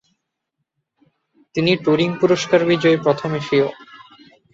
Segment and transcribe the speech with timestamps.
[1.55, 3.67] তিনি টুরিং পুরস্কার বিজয়ী প্রথম এশীয়।